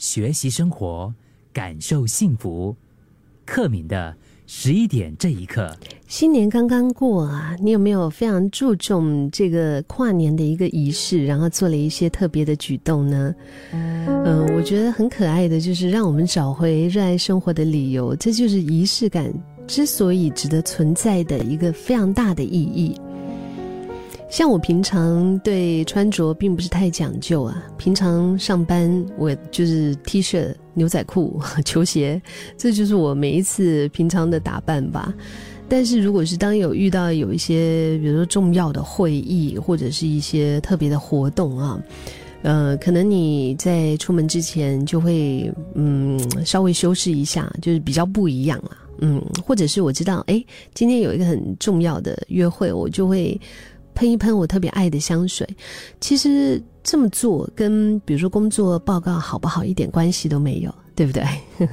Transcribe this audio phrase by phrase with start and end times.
[0.00, 1.12] 学习生活，
[1.52, 2.74] 感受幸福。
[3.44, 5.76] 克敏的十一点这一刻，
[6.08, 13.34] 新年刚刚过啊，你有没有非常注重这个跨年的一个仪式，然后做了一些特别的举动呢？
[13.72, 19.30] 嗯，我觉得很可爱的，就是让我们找回热爱生活的理由，这就是仪式感
[19.66, 22.98] 之所以值得存在的一个非常大的意义。
[24.30, 32.22] 像我平常对穿着并不是太讲究啊，平常上班我就是 T 恤、牛仔裤、 球鞋，
[32.56, 35.12] 这就是我每一次平常的打扮吧。
[35.68, 41.82] 但是如果是当有遇到有一些，比如说重要的会议或者是一些特别的活动啊，
[42.42, 53.38] 呃，可能你在出门之前就会嗯稍微修饰一下，就是比较不一样啊，嗯，或者是我知道哎今天有一个很重要的约会，我就会。
[53.94, 55.46] 喷一喷我特别爱的香水，
[56.00, 61.24] 其实这么做跟比如说工作报告好不好一点关系都没有，对不对？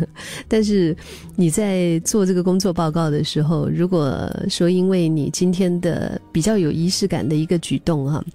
[0.47, 0.95] 但是
[1.35, 8.25] 你在做这个工作报告的时候，如果说因为你今天的比较有仪式感的一个举动啊，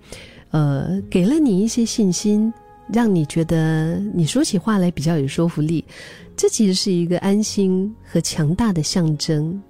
[0.51, 2.53] 呃，给了你一些信心，
[2.93, 5.85] 让你觉得你说起话来比较有说服力，
[6.37, 9.61] 这其实是一个安心和强大的象征。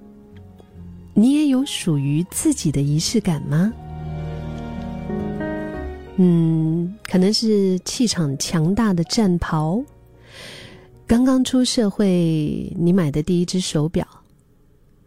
[1.14, 3.72] 你也有属于自己的仪式感吗？
[6.16, 9.82] 嗯，可能是气场强大的战袍，
[11.06, 14.06] 刚刚出社会，你买的第一只手表，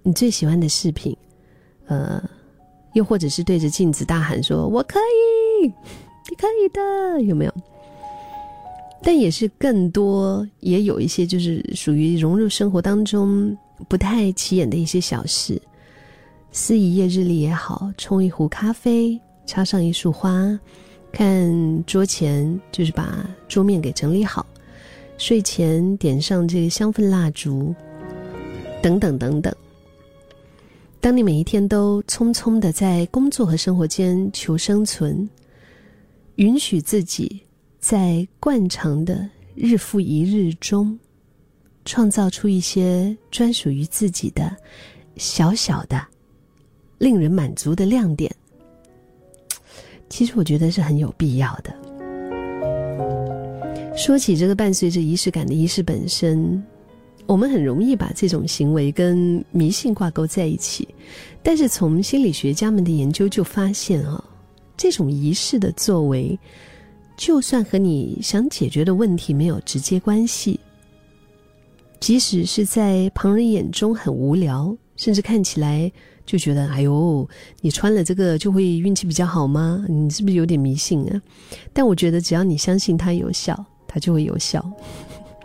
[0.02, 1.16] 你最喜欢的饰品，
[1.86, 2.22] 呃，
[2.94, 5.00] 又或者是对着镜子大喊说“我可
[5.64, 7.54] 以，你可以的”，有没有？
[9.04, 13.56] 但也是更多，也有一些就是属于融入生活当中
[13.88, 15.62] 不太起眼的一些小事，
[16.52, 20.60] 撕一页日历也好，冲一壶咖啡，插上一束花。
[21.16, 24.46] 看桌前，就是把桌面给整理好；
[25.18, 27.74] 睡前点上这个香氛蜡烛，
[28.84, 29.56] 等等等等。
[31.00, 35.30] 当你每一天都匆匆的在工作和生活间求生存，
[36.36, 37.40] 允许自己
[37.80, 39.26] 在惯常的
[39.56, 41.00] 日复一日中，
[41.86, 44.54] 创造出一些专属于自己的
[45.16, 46.06] 小小的、
[46.98, 48.30] 令人满足的亮点。
[50.10, 51.74] 其实我觉得是很有必要的。
[53.98, 56.62] 说起这个伴随着仪式感的仪式本身，
[57.26, 60.88] 我们很容易把这种行为跟迷信挂钩在一起。
[61.42, 64.22] 但是从心理学家们的研究就发现啊，
[64.76, 66.38] 这种仪式的作为，
[67.16, 70.60] 就算和你想解决的问题没有直接关系，
[72.02, 75.92] 即使是在旁人眼中很无聊，甚至看起来。
[76.26, 77.30] 就觉得，哎呦，
[77.62, 79.86] 你穿了这个就会运气比较好吗？
[79.88, 81.22] 你是不是有点迷信啊？
[81.72, 84.68] 但我觉得，只要你相信它有效，它就会有效。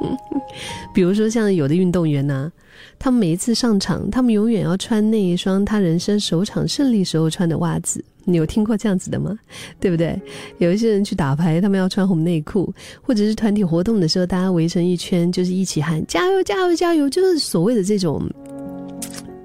[0.95, 2.51] 比如说，像有的运动员呐，
[2.99, 8.03] 他们每一次上场，他们永远要穿那一双他人生首场胜利时候穿的袜子。
[8.25, 9.39] 你有听过这样子的吗？
[9.79, 10.19] 对不对？
[10.57, 12.73] 有一些人去打牌，他们要穿红内裤，
[13.03, 18.27] 或者是团体活动的时候，大家围成一圈，就是一起喊加油、加油、加油，就是所谓的这种。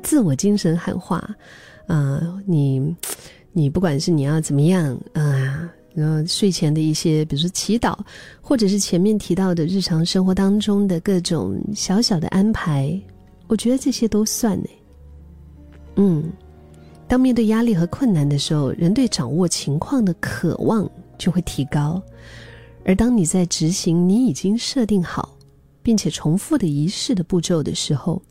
[0.06, 1.18] 自我精神喊话，
[1.88, 2.96] 啊，你，
[3.52, 7.98] 你不管是你要怎么样啊，然后睡前的一些，比如说祈祷，
[8.40, 13.02] 或者是前面提到的日常生活当中的各种小小的安排，
[13.48, 14.68] 我觉得这些都算呢。
[15.96, 16.32] 嗯，
[17.08, 22.00] 当面对压力和困难的时候，人对掌握情况的渴望就会提高，
[22.86, 25.36] 而当你在执行你已经设定好
[25.82, 28.22] 并且重复的仪式的步骤的时候。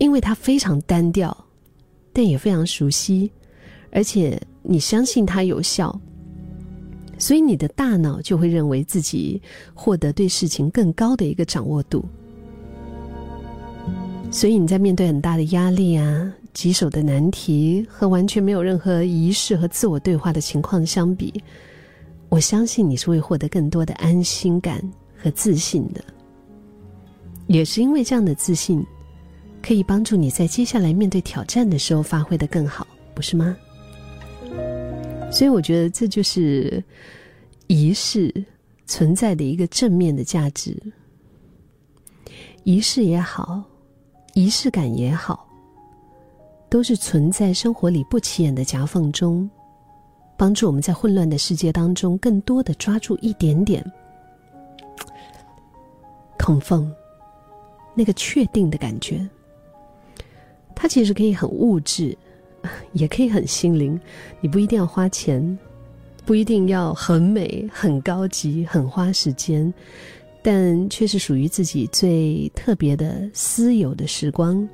[0.00, 1.36] 因为它非常单调，
[2.10, 3.30] 但也非常熟悉，
[3.92, 6.00] 而且你相信它有效，
[7.18, 9.40] 所以你的大脑就会认为自己
[9.74, 12.02] 获得对事情更高的一个掌握度。
[14.30, 21.42] 所以你在面对很大的压力啊、棘手的难题和完全没有任何仪式和自我对话的情况相比，
[22.30, 24.82] 我相信你是会获得更多的安心感
[25.22, 26.02] 和自信的。
[27.48, 28.82] 也是因为这样的自信。
[29.62, 33.56] 可以帮助你在接下来面对挑战的时候发挥的更好，不是吗？
[35.30, 36.82] 所以我觉得这就是
[37.68, 38.34] 仪式
[38.86, 40.76] 存在的一个正面的价值。
[42.64, 43.62] 仪式也好，
[44.34, 45.46] 仪式感也好，
[46.68, 49.48] 都是存在生活里不起眼的夹缝中，
[50.36, 53.84] 帮助我们在混乱的世界当中，更多的抓住一点点
[56.38, 56.92] 孔缝，
[57.94, 59.28] 那个确定的感觉。
[60.82, 62.16] 它其实可以很物质，
[62.94, 64.00] 也可以很心灵。
[64.40, 65.58] 你不一定要花钱，
[66.24, 69.70] 不一定要很美、很高级、很花时间，
[70.42, 74.66] 但却是属于自己最特别的私有的时光。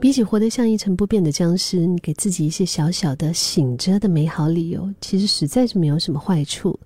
[0.00, 6.80] 比起活得像一成不变的僵尸，你给自己一些小小的醒着的美好理由，其实实在是没有什么坏处。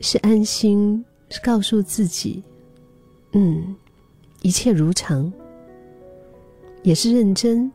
[0.00, 2.44] 是安心，是告诉自己，
[3.32, 3.74] 嗯，
[4.42, 5.32] 一切如常。
[6.86, 7.68] 也是认真，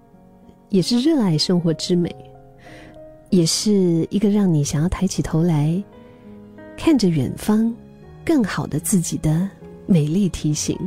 [0.70, 2.16] 也是热爱生活之美，
[3.30, 5.84] 也是一个让你想要抬起头来，
[6.78, 7.76] 看着远方，
[8.24, 9.50] 更好的自己的
[9.86, 10.80] 美丽提醒。